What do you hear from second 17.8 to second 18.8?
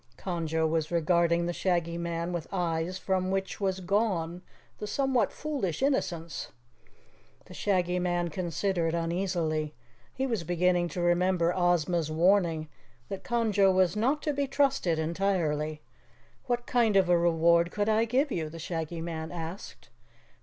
I give you?" the